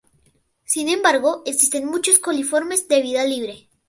Sin 0.65 0.89
embargo, 0.89 1.43
existen 1.45 1.85
muchos 1.85 2.17
coliformes 2.17 2.87
de 2.87 3.01
vida 3.03 3.23
libre. 3.23 3.67